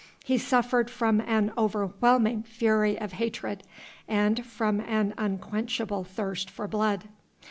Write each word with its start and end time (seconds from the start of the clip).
He 0.23 0.39
suffered 0.39 0.89
from 0.89 1.21
an 1.27 1.53
overwhelming 1.55 2.41
fury 2.41 2.99
of 2.99 3.11
hatred 3.11 3.61
and 4.07 4.43
from 4.43 4.79
an 4.79 5.13
unquenchable 5.15 6.03
thirst 6.05 6.49
for 6.49 6.67
blood. 6.67 7.07